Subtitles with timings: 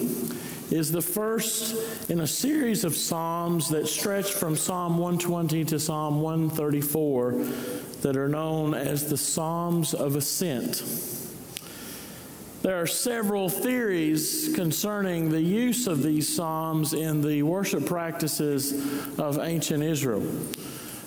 [0.70, 6.20] is the first in a series of Psalms that stretch from Psalm 120 to Psalm
[6.20, 7.32] 134
[8.02, 10.84] that are known as the Psalms of Ascent.
[12.64, 18.74] There are several theories concerning the use of these psalms in the worship practices
[19.20, 20.25] of ancient Israel.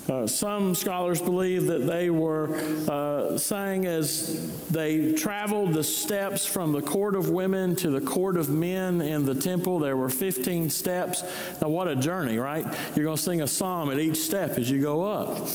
[0.08, 2.56] Uh, some scholars believe that they were
[2.88, 8.36] uh, sang as they traveled the steps from the court of women to the court
[8.36, 9.78] of men in the temple.
[9.78, 11.22] There were 15 steps.
[11.60, 12.64] Now, what a journey, right?
[12.96, 15.48] You're going to sing a psalm at each step as you go up.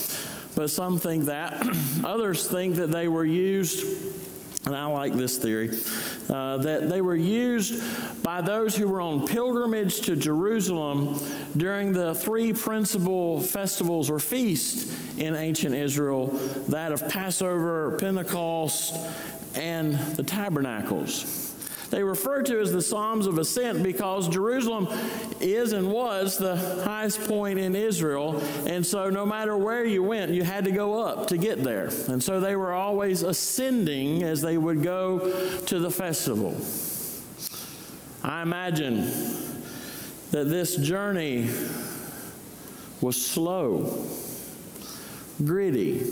[0.55, 1.67] But some think that.
[2.05, 3.86] Others think that they were used
[4.65, 5.69] and I like this theory,
[6.29, 11.19] uh, that they were used by those who were on pilgrimage to Jerusalem
[11.55, 16.27] during the three principal festivals or feasts in ancient Israel
[16.69, 18.95] that of Passover, Pentecost,
[19.55, 21.44] and the tabernacles.
[21.95, 24.89] They refer to as the Psalms of Ascent because Jerusalem
[25.39, 28.38] is and was the highest point in Israel.
[28.65, 31.85] And so, no matter where you went, you had to go up to get there.
[32.09, 35.31] And so, they were always ascending as they would go
[35.67, 36.57] to the festival.
[38.29, 39.09] I imagine
[40.31, 41.49] that this journey
[42.99, 44.05] was slow,
[45.45, 46.11] gritty,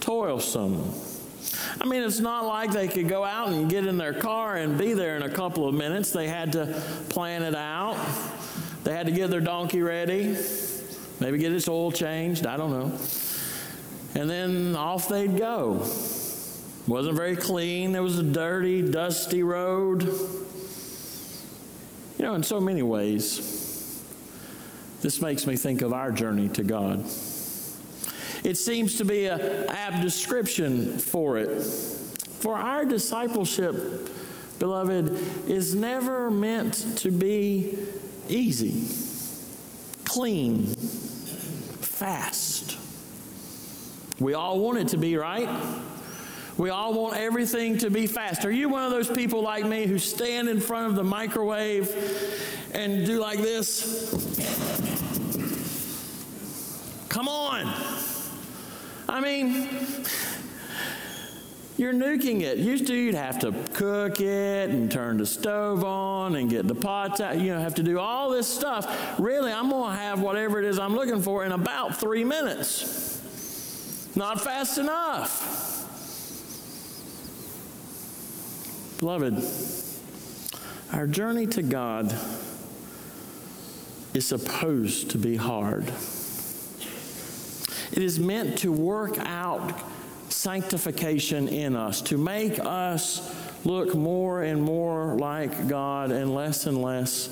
[0.00, 0.90] toilsome
[1.80, 4.78] I mean, it's not like they could go out and get in their car and
[4.78, 6.10] be there in a couple of minutes.
[6.10, 6.66] They had to
[7.08, 7.96] plan it out.
[8.84, 10.36] They had to get their donkey ready,
[11.20, 12.98] maybe get its oil changed, I don't know.
[14.20, 15.86] And then off they'd go.
[16.88, 17.92] Wasn't very clean.
[17.92, 20.02] There was a dirty, dusty road.
[22.18, 24.02] You know, in so many ways,
[25.00, 27.06] this makes me think of our journey to God.
[28.44, 31.62] It seems to be an apt description for it.
[31.62, 34.10] For our discipleship,
[34.58, 37.78] beloved, is never meant to be
[38.28, 38.88] easy,
[40.04, 40.66] clean,
[41.80, 42.78] fast.
[44.18, 45.48] We all want it to be, right?
[46.56, 48.44] We all want everything to be fast.
[48.44, 51.90] Are you one of those people like me who stand in front of the microwave
[52.74, 54.10] and do like this?
[57.08, 58.01] Come on.
[59.12, 59.68] I mean,
[61.76, 62.56] you're nuking it.
[62.56, 66.74] Used to, you'd have to cook it and turn the stove on and get the
[66.74, 67.38] pots out.
[67.38, 69.20] You know, have to do all this stuff.
[69.20, 74.16] Really, I'm going to have whatever it is I'm looking for in about three minutes.
[74.16, 75.60] Not fast enough.
[78.98, 79.44] Beloved,
[80.94, 82.18] our journey to God
[84.14, 85.92] is supposed to be hard.
[87.92, 89.78] It is meant to work out
[90.30, 96.80] sanctification in us, to make us look more and more like God and less and
[96.80, 97.28] less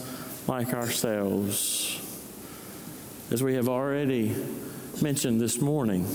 [0.47, 1.97] like ourselves.
[3.31, 4.35] As we have already
[5.01, 6.07] mentioned this morning,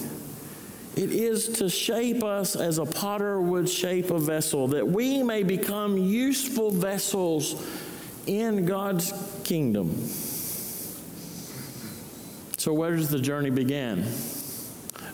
[0.95, 5.43] it is to shape us as a potter would shape a vessel, that we may
[5.43, 7.67] become useful vessels
[8.27, 9.11] in God's
[9.43, 9.95] kingdom.
[12.57, 14.05] So, where does the journey begin?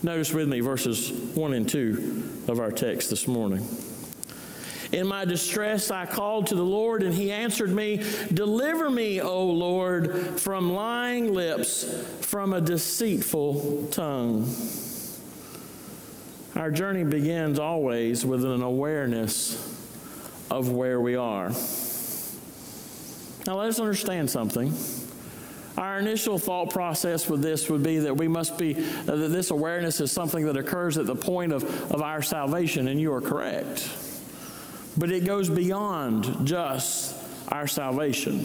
[0.04, 3.64] Notice with me verses 1 and 2 of our text this morning.
[4.90, 8.04] In my distress, I called to the Lord, and he answered me,
[8.34, 11.84] Deliver me, O Lord, from lying lips,
[12.20, 14.52] from a deceitful tongue.
[16.56, 19.54] Our journey begins always with an awareness
[20.50, 21.50] of where we are.
[23.46, 24.74] Now, let us understand something.
[25.76, 29.50] Our initial thought process with this would be that we must be, uh, that this
[29.50, 33.22] awareness is something that occurs at the point of, of our salvation, and you are
[33.22, 33.88] correct.
[34.96, 37.16] But it goes beyond just
[37.48, 38.44] our salvation.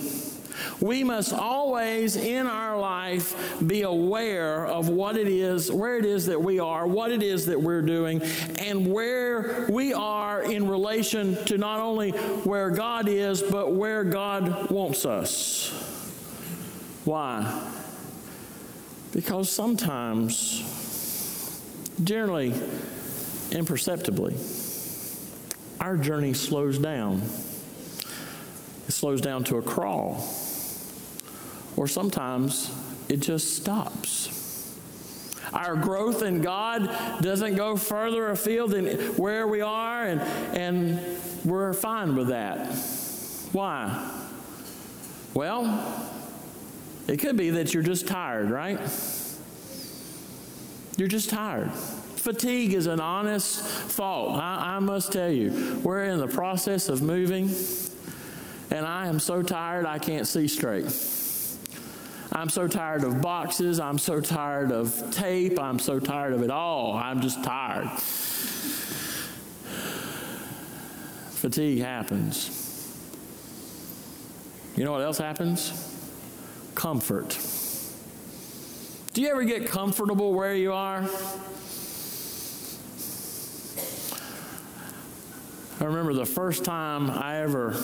[0.80, 3.36] We must always in our life
[3.66, 7.46] be aware of what it is, where it is that we are, what it is
[7.48, 8.22] that we're doing,
[8.60, 14.72] and where we are in relation to not only where God is, but where God
[14.72, 15.72] wants us.
[17.08, 17.72] Why?
[19.14, 20.62] Because sometimes,
[22.04, 22.54] generally,
[23.50, 24.36] imperceptibly,
[25.80, 27.22] our journey slows down.
[28.90, 30.28] It slows down to a crawl.
[31.78, 32.76] Or sometimes
[33.08, 34.78] it just stops.
[35.54, 40.20] Our growth in God doesn't go further afield than where we are, and,
[40.58, 42.68] and we're fine with that.
[43.54, 44.26] Why?
[45.34, 46.14] Well,
[47.08, 48.80] it could be that you're just tired, right?
[50.98, 51.72] You're just tired.
[51.72, 54.36] Fatigue is an honest fault.
[54.36, 57.50] I, I, must tell you, we're in the process of moving,
[58.72, 60.86] and I am so tired I can't see straight.
[62.34, 63.80] I'm so tired of boxes.
[63.80, 65.58] I'm so tired of tape.
[65.58, 66.96] I'm so tired of it all.
[66.96, 67.90] I'm just tired.
[71.32, 72.66] Fatigue happens.
[74.76, 75.87] You know what else happens?
[76.78, 77.40] Comfort.
[79.14, 81.02] Do you ever get comfortable where you are?
[85.80, 87.76] I remember the first time I ever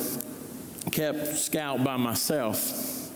[0.91, 3.09] kept Scout by myself.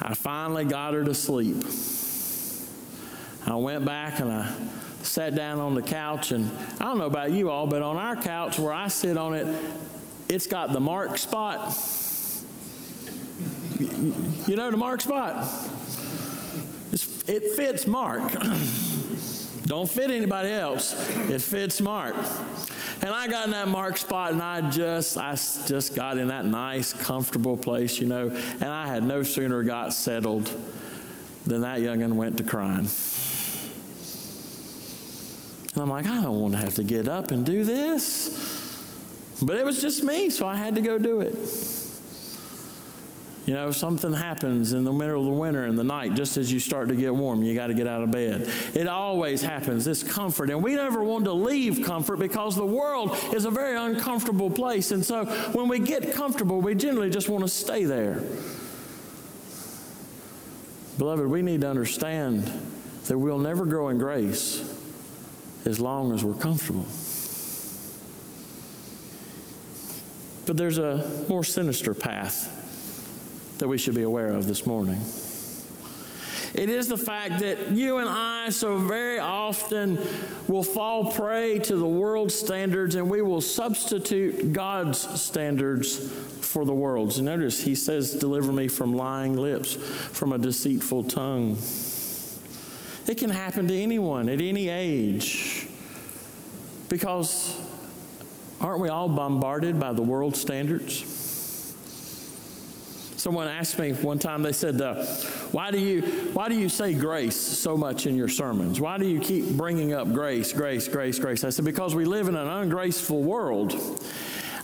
[0.00, 1.62] I finally got her to sleep.
[3.46, 4.50] I went back and I
[5.02, 6.50] sat down on the couch, and
[6.80, 9.46] I don't know about you all, but on our couch where I sit on it,
[10.30, 11.76] it's got the mark spot.
[14.46, 15.46] You know the mark spot?
[16.92, 18.32] It's, it fits Mark.
[19.66, 20.92] Don't fit anybody else.
[21.30, 22.16] It fits Mark.
[23.02, 26.44] And I got in that mark spot and I just, I just got in that
[26.44, 30.50] nice, comfortable place, you know, and I had no sooner got settled
[31.46, 32.88] than that youngin' went to crying.
[35.72, 38.58] And I'm like, I don't want to have to get up and do this.
[39.40, 41.34] But it was just me, so I had to go do it.
[43.50, 46.52] You know, something happens in the middle of the winter in the night, just as
[46.52, 48.48] you start to get warm, you got to get out of bed.
[48.74, 50.50] It always happens, this comfort.
[50.50, 54.92] And we never want to leave comfort because the world is a very uncomfortable place.
[54.92, 58.22] And so when we get comfortable, we generally just want to stay there.
[60.96, 62.44] Beloved, we need to understand
[63.06, 64.62] that we'll never grow in grace
[65.64, 66.86] as long as we're comfortable.
[70.46, 72.58] But there's a more sinister path
[73.60, 75.00] that we should be aware of this morning.
[76.52, 79.98] It is the fact that you and I so very often
[80.48, 86.10] will fall prey to the world's standards and we will substitute God's standards
[86.40, 87.20] for the world's.
[87.20, 91.56] Notice he says, Deliver me from lying lips, from a deceitful tongue.
[93.06, 95.68] It can happen to anyone at any age
[96.88, 97.60] because
[98.60, 101.19] aren't we all bombarded by the world's standards?
[103.20, 105.04] Someone asked me one time, they said, uh,
[105.52, 106.00] why, do you,
[106.32, 108.80] why do you say grace so much in your sermons?
[108.80, 111.44] Why do you keep bringing up grace, grace, grace, grace?
[111.44, 113.78] I said, because we live in an ungraceful world.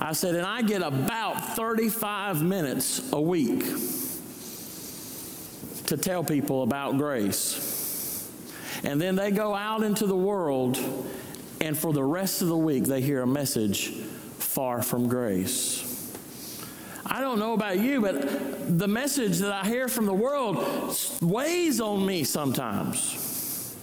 [0.00, 3.62] I said, and I get about 35 minutes a week
[5.88, 8.26] to tell people about grace.
[8.84, 10.78] And then they go out into the world,
[11.60, 13.90] and for the rest of the week, they hear a message
[14.38, 15.85] far from grace.
[17.16, 20.58] I don't know about you, but the message that I hear from the world
[21.22, 23.74] weighs on me sometimes.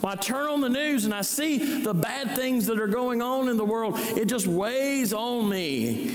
[0.00, 3.22] When I turn on the news and I see the bad things that are going
[3.22, 6.14] on in the world, it just weighs on me.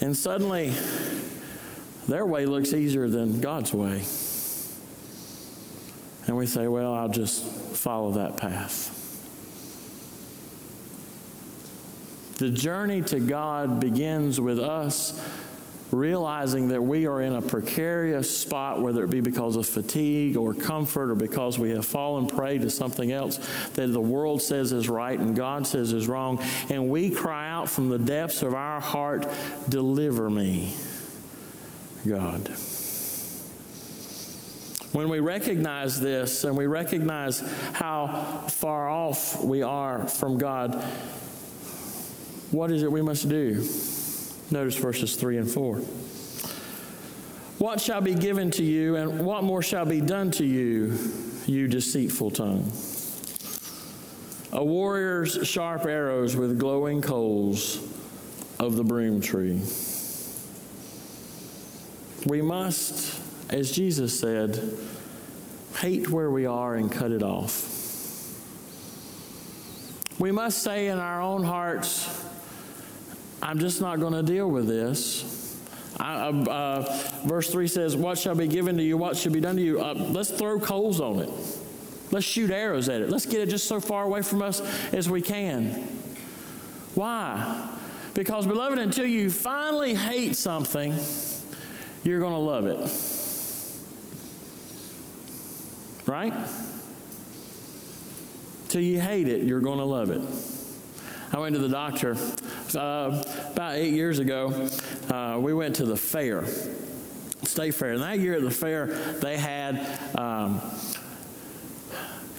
[0.00, 0.74] And suddenly,
[2.06, 4.04] their way looks easier than God's way.
[6.28, 8.99] And we say, well, I'll just follow that path.
[12.40, 15.22] The journey to God begins with us
[15.92, 20.54] realizing that we are in a precarious spot, whether it be because of fatigue or
[20.54, 23.36] comfort or because we have fallen prey to something else
[23.74, 26.42] that the world says is right and God says is wrong.
[26.70, 29.26] And we cry out from the depths of our heart,
[29.68, 30.74] Deliver me,
[32.08, 32.48] God.
[34.92, 37.40] When we recognize this and we recognize
[37.74, 40.82] how far off we are from God,
[42.50, 43.54] what is it we must do?
[44.50, 45.76] Notice verses 3 and 4.
[47.58, 50.98] What shall be given to you, and what more shall be done to you,
[51.46, 52.72] you deceitful tongue?
[54.52, 57.76] A warrior's sharp arrows with glowing coals
[58.58, 59.62] of the broom tree.
[62.26, 64.76] We must, as Jesus said,
[65.76, 67.68] hate where we are and cut it off.
[70.18, 72.24] We must say in our own hearts,
[73.42, 75.58] I'm just not going to deal with this.
[75.98, 78.96] I, uh, verse 3 says, What shall be given to you?
[78.96, 79.80] What shall be done to you?
[79.80, 81.30] Uh, let's throw coals on it.
[82.10, 83.10] Let's shoot arrows at it.
[83.10, 84.60] Let's get it just so far away from us
[84.92, 85.68] as we can.
[86.94, 87.68] Why?
[88.14, 90.94] Because, beloved, until you finally hate something,
[92.02, 92.78] you're going to love it.
[96.06, 96.34] Right?
[98.68, 100.22] Till you hate it, you're going to love it.
[101.32, 102.16] I went to the doctor
[102.74, 103.20] Uh,
[103.52, 104.68] about eight years ago,
[105.10, 106.44] uh, we went to the fair,
[107.42, 107.92] state fair.
[107.92, 108.86] And that year at the fair,
[109.20, 109.76] they had
[110.16, 110.60] um,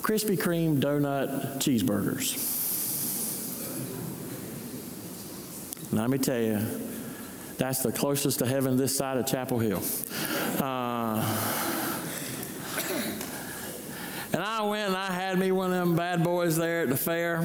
[0.01, 2.47] Krispy Kreme donut cheeseburgers.
[5.91, 6.59] Let me tell you,
[7.57, 9.81] that's the closest to heaven this side of Chapel Hill.
[10.61, 11.19] Uh,
[14.31, 16.95] and I went and I had me one of them bad boys there at the
[16.95, 17.41] fair.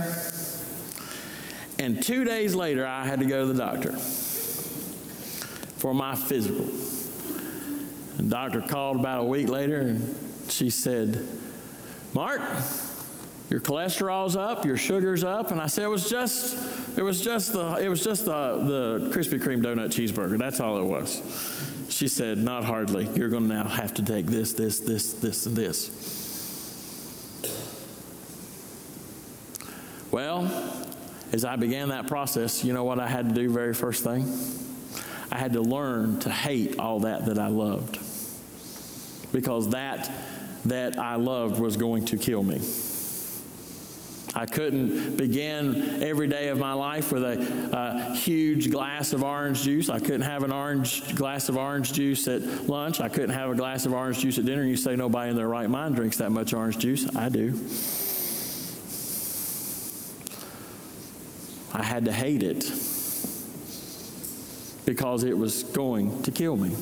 [1.79, 3.93] And two days later, I had to go to the doctor
[5.77, 6.65] for my physical.
[8.17, 10.17] The doctor called about a week later and
[10.49, 11.27] she said,
[12.15, 12.41] Mark,
[13.51, 15.51] your cholesterol's up, your sugar's up.
[15.51, 19.11] And I said, it was just, it was just the, it was just the, the
[19.15, 20.39] Krispy Kreme donut cheeseburger.
[20.39, 21.23] That's all it was.
[21.89, 23.07] She said, not hardly.
[23.15, 26.03] You're going to now have to take this, this, this, this, and this.
[30.11, 30.45] Well,
[31.33, 34.27] as I began that process, you know what I had to do very first thing?
[35.31, 37.99] I had to learn to hate all that that I loved.
[39.33, 40.11] Because that
[40.67, 42.61] that I loved was going to kill me.
[44.35, 49.63] I couldn't begin every day of my life with a, a, huge glass of orange
[49.63, 49.89] juice.
[49.89, 53.01] I couldn't have an orange glass of orange juice at lunch.
[53.01, 54.63] I couldn't have a glass of orange juice at dinner.
[54.63, 57.09] You say nobody in their right mind drinks that much orange juice.
[57.17, 57.59] I do.
[61.77, 62.61] I had to hate it
[64.87, 66.75] because it was going to kill me.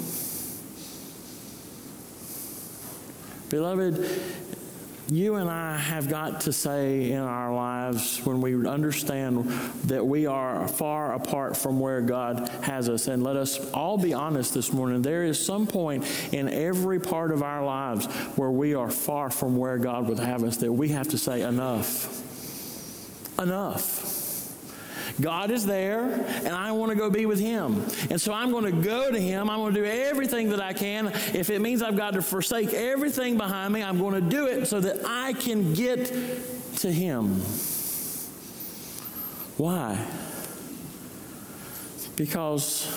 [3.51, 4.09] Beloved,
[5.09, 9.47] you and I have got to say in our lives when we understand
[9.87, 13.09] that we are far apart from where God has us.
[13.09, 15.03] And let us all be honest this morning.
[15.03, 19.57] There is some point in every part of our lives where we are far from
[19.57, 22.21] where God would have us that we have to say, enough.
[23.41, 24.24] Enough.
[25.21, 27.85] God is there, and I want to go be with Him.
[28.11, 29.49] And so I'm going to go to Him.
[29.49, 31.09] I'm going to do everything that I can.
[31.33, 34.67] If it means I've got to forsake everything behind me, I'm going to do it
[34.67, 36.07] so that I can get
[36.79, 37.41] to Him.
[39.57, 40.05] Why?
[42.17, 42.89] Because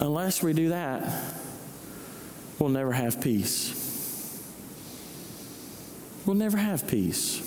[0.00, 1.08] unless we do that,
[2.58, 3.76] we'll never have peace.
[6.26, 7.46] We'll never have peace.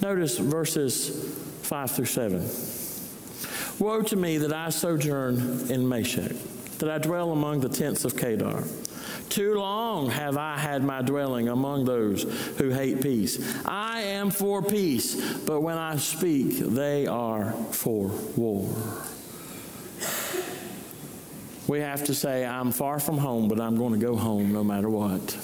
[0.00, 2.48] Notice verses 5 through 7.
[3.78, 6.32] Woe to me that I sojourn in Meshech,
[6.78, 8.64] that I dwell among the tents of Kedar.
[9.28, 12.22] Too long have I had my dwelling among those
[12.56, 13.38] who hate peace.
[13.66, 18.66] I am for peace, but when I speak, they are for war.
[21.68, 24.64] We have to say, I'm far from home, but I'm going to go home no
[24.64, 25.36] matter what.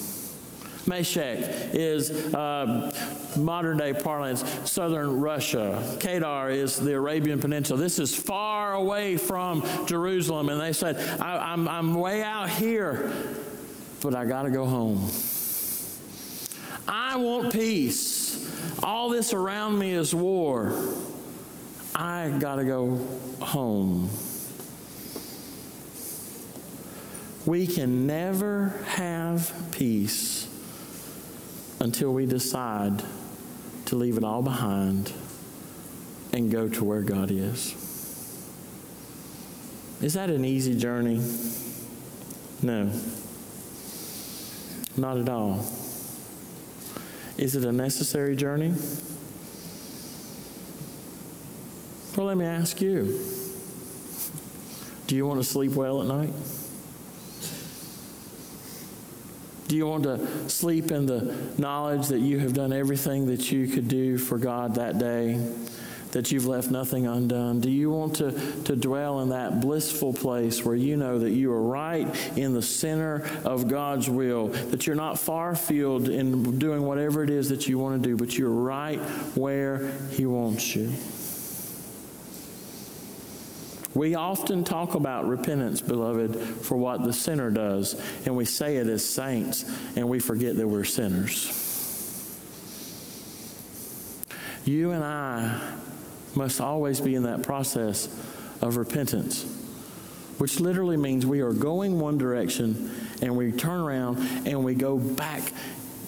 [0.86, 1.38] Meshech
[1.74, 2.92] is uh,
[3.36, 5.96] modern day parlance, southern Russia.
[6.00, 7.78] Kedar is the Arabian Peninsula.
[7.80, 10.48] This is far away from Jerusalem.
[10.48, 13.12] And they said, I'm, I'm way out here,
[14.02, 15.08] but I got to go home.
[16.86, 18.50] I want peace.
[18.82, 20.74] All this around me is war.
[21.94, 22.96] I got to go
[23.40, 24.10] home.
[27.46, 30.43] We can never have peace
[31.80, 33.02] until we decide
[33.86, 35.12] to leave it all behind
[36.32, 37.74] and go to where God is.
[40.00, 41.20] Is that an easy journey?
[42.62, 42.90] No.
[44.96, 45.64] Not at all.
[47.36, 48.74] Is it a necessary journey?
[52.16, 53.18] Well, let me ask you
[55.06, 56.32] do you want to sleep well at night?
[59.74, 63.66] Do you want to sleep in the knowledge that you have done everything that you
[63.66, 65.44] could do for God that day?
[66.12, 67.58] That you've left nothing undone?
[67.58, 68.30] Do you want to,
[68.66, 72.06] to dwell in that blissful place where you know that you are right
[72.38, 74.46] in the center of God's will?
[74.46, 78.16] That you're not far afield in doing whatever it is that you want to do,
[78.16, 79.00] but you're right
[79.34, 80.92] where He wants you?
[83.94, 88.88] We often talk about repentance, beloved, for what the sinner does, and we say it
[88.88, 89.64] as saints,
[89.96, 91.60] and we forget that we're sinners.
[94.64, 95.76] You and I
[96.34, 98.06] must always be in that process
[98.60, 99.44] of repentance,
[100.38, 102.90] which literally means we are going one direction
[103.22, 105.52] and we turn around and we go back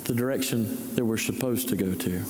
[0.05, 2.23] the direction that we're supposed to go to.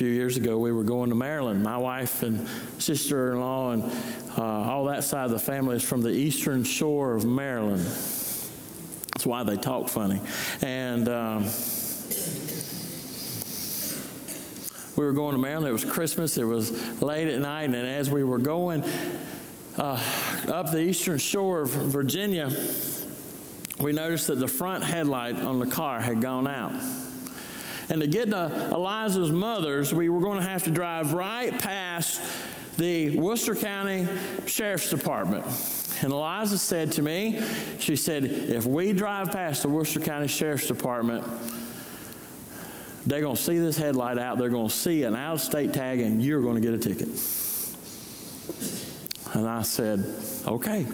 [0.00, 1.62] Few years ago, we were going to Maryland.
[1.62, 3.82] My wife and sister in law and
[4.38, 7.82] uh, all that side of the family is from the eastern shore of Maryland.
[7.82, 10.18] That's why they talk funny.
[10.62, 11.42] And um,
[14.96, 15.68] we were going to Maryland.
[15.68, 16.38] It was Christmas.
[16.38, 17.64] It was late at night.
[17.64, 18.82] And as we were going
[19.76, 20.02] uh,
[20.48, 22.50] up the eastern shore of Virginia,
[23.78, 26.72] we noticed that the front headlight on the car had gone out.
[27.90, 32.22] And to get to Eliza's mother's, we were going to have to drive right past
[32.78, 34.06] the Worcester County
[34.46, 35.44] Sheriff's Department.
[36.02, 37.42] And Eliza said to me,
[37.78, 41.26] she said, if we drive past the Worcester County Sheriff's Department,
[43.06, 45.74] they're going to see this headlight out, they're going to see an out of state
[45.74, 47.08] tag, and you're going to get a ticket.
[49.34, 50.04] And I said,
[50.46, 50.86] okay.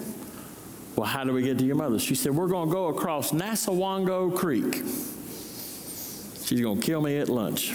[0.96, 1.98] Well, how do we get to your mother?
[1.98, 4.82] She said, we're going to go across Nassawango Creek.
[6.46, 7.70] She's going to kill me at lunch.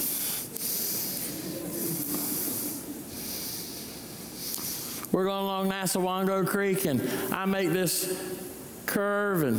[5.12, 8.18] We're going along Nassawango Creek, and I make this
[8.86, 9.58] curve, and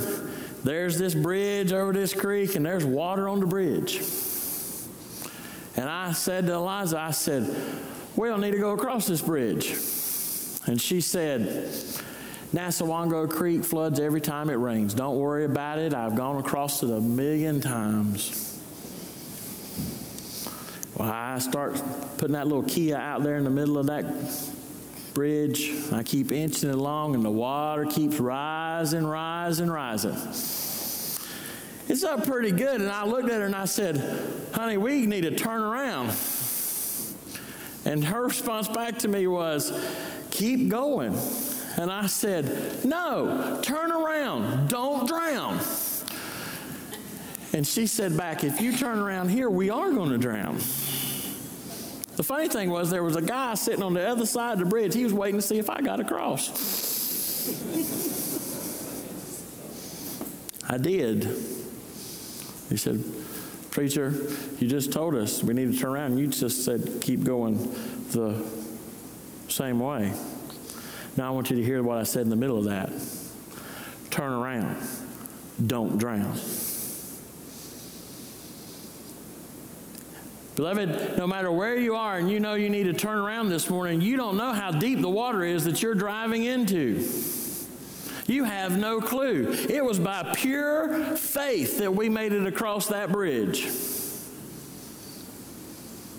[0.64, 4.02] there's this bridge over this creek, and there's water on the bridge.
[5.78, 7.56] And I said to Eliza, I said,
[8.16, 9.76] we don't need to go across this bridge.
[10.66, 11.68] And she said,
[12.52, 14.96] Nassawango Creek floods every time it rains.
[14.96, 15.94] Don't worry about it.
[15.94, 18.53] I've gone across it a million times.
[20.96, 21.82] Well, I start
[22.18, 24.06] putting that little Kia out there in the middle of that
[25.14, 25.72] bridge.
[25.92, 30.16] I keep inching it along, and the water keeps rising, rising, rising.
[31.90, 32.82] It's up pretty good.
[32.82, 33.98] And I looked at her and I said,
[34.54, 36.16] Honey, we need to turn around.
[37.86, 39.72] And her response back to me was,
[40.32, 41.18] Keep going.
[41.78, 44.70] And I said, No, turn around.
[44.70, 45.60] Don't drown.
[47.54, 50.56] And she said back, If you turn around here, we are going to drown.
[52.16, 54.66] The funny thing was, there was a guy sitting on the other side of the
[54.66, 54.94] bridge.
[54.94, 56.50] He was waiting to see if I got across.
[60.70, 61.24] I did.
[62.70, 63.04] He said,
[63.72, 64.14] Preacher,
[64.60, 66.18] you just told us we need to turn around.
[66.18, 67.58] You just said, keep going
[68.12, 68.46] the
[69.48, 70.14] same way.
[71.18, 72.92] Now I want you to hear what I said in the middle of that.
[74.12, 74.78] Turn around.
[75.66, 76.38] Don't drown.
[80.56, 83.70] Beloved, no matter where you are and you know you need to turn around this
[83.70, 87.04] morning, you don't know how deep the water is that you're driving into.
[88.28, 89.52] You have no clue.
[89.52, 93.64] It was by pure faith that we made it across that bridge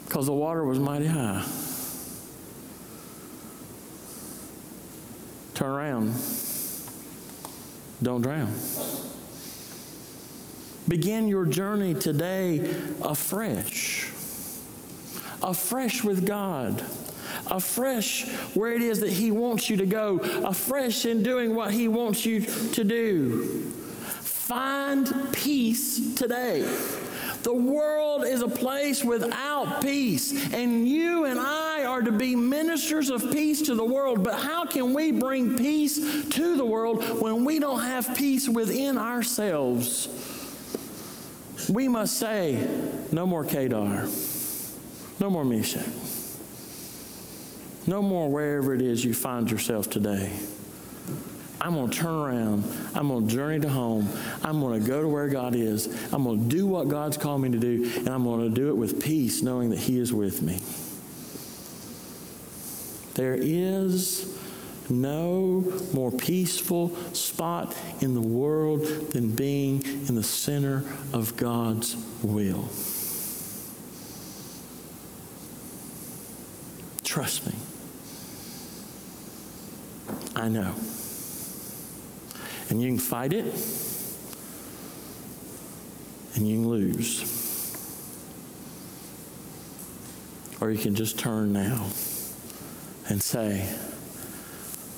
[0.04, 1.44] because the water was mighty high.
[5.54, 6.14] Turn around.
[8.02, 8.52] Don't drown.
[10.88, 14.13] Begin your journey today afresh
[15.42, 16.82] afresh with God,
[17.50, 21.88] afresh where it is that He wants you to go, afresh in doing what He
[21.88, 23.70] wants you to do.
[24.44, 26.60] Find peace today.
[27.44, 33.10] The world is a place without peace, and you and I are to be ministers
[33.10, 34.24] of peace to the world.
[34.24, 38.96] But how can we bring peace to the world when we don't have peace within
[38.96, 40.08] ourselves?
[41.68, 42.66] We must say,
[43.12, 44.08] No more Kedar.
[45.20, 45.86] No more Meshech.
[47.86, 50.32] No more wherever it is you find yourself today.
[51.60, 52.64] I'm going to turn around.
[52.94, 54.08] I'm going to journey to home.
[54.42, 55.86] I'm going to go to where God is.
[56.12, 58.68] I'm going to do what God's called me to do, and I'm going to do
[58.68, 60.60] it with peace, knowing that He is with me.
[63.14, 64.38] There is
[64.90, 72.68] no more peaceful spot in the world than being in the center of God's will.
[77.14, 77.52] Trust me.
[80.34, 80.74] I know.
[82.68, 83.44] And you can fight it,
[86.34, 87.20] and you can lose.
[90.60, 91.84] Or you can just turn now
[93.08, 93.60] and say,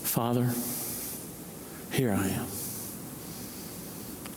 [0.03, 0.55] Father,
[1.93, 2.47] here I am.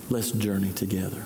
[0.09, 1.21] Let's journey together.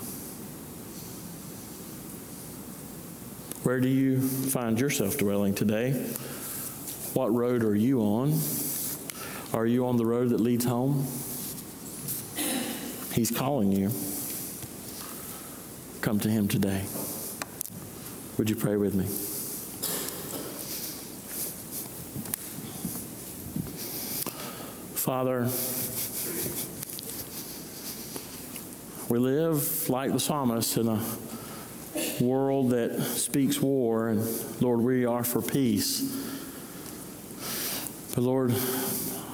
[3.63, 6.05] Where do you find yourself dwelling today?
[7.13, 8.33] What road are you on?
[9.53, 11.05] Are you on the road that leads home?
[13.13, 13.91] He's calling you.
[16.01, 16.85] Come to Him today.
[18.39, 19.05] Would you pray with me?
[24.95, 25.47] Father,
[29.09, 30.99] we live like the psalmist in a
[32.19, 36.22] world that speaks war, and Lord, we are for peace.
[38.13, 38.51] But Lord,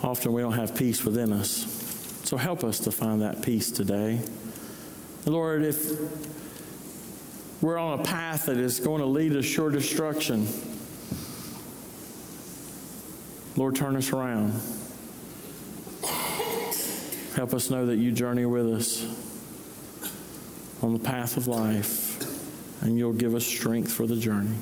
[0.04, 2.22] often we don't have peace within us.
[2.24, 4.22] So help us to find that peace today.
[5.26, 6.00] Lord, if
[7.62, 10.48] we're on a path that is going to lead us sure destruction,
[13.58, 14.54] Lord, turn us around.
[17.36, 19.06] Help us know that you journey with us
[20.82, 24.56] on the path of life, and you'll give us strength for the journey.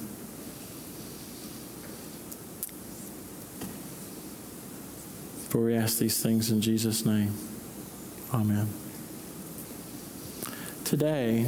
[5.57, 7.33] For we ask these things in Jesus' name.
[8.31, 8.69] Amen.
[10.83, 11.47] Today,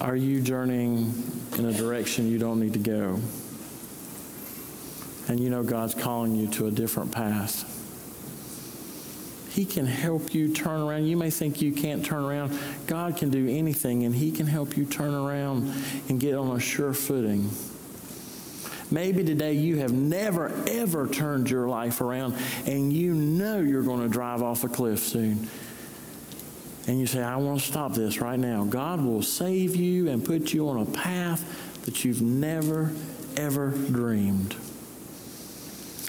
[0.00, 1.14] are you journeying
[1.56, 3.20] in a direction you don't need to go?
[5.28, 7.62] And you know God's calling you to a different path.
[9.54, 11.06] He can help you turn around.
[11.06, 12.58] You may think you can't turn around.
[12.88, 15.72] God can do anything, and He can help you turn around
[16.08, 17.48] and get on a sure footing.
[18.92, 24.02] Maybe today you have never, ever turned your life around and you know you're going
[24.02, 25.48] to drive off a cliff soon.
[26.86, 28.64] And you say, I want to stop this right now.
[28.64, 32.92] God will save you and put you on a path that you've never,
[33.36, 34.56] ever dreamed.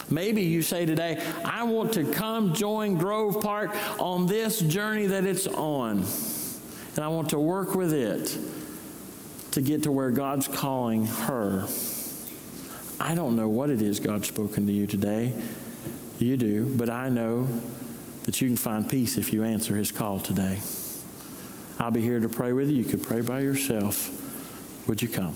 [0.10, 5.26] Maybe you say today, I want to come join Grove Park on this journey that
[5.26, 6.04] it's on.
[6.96, 8.38] And I want to work with it
[9.52, 11.66] to get to where God's calling her.
[13.04, 15.34] I don't know what it is God's spoken to you today.
[16.20, 17.50] You do, but I know
[18.24, 20.62] that you can find peace if you answer his call today.
[21.80, 22.78] I'll be here to pray with you.
[22.78, 24.88] You could pray by yourself.
[24.88, 25.36] Would you come?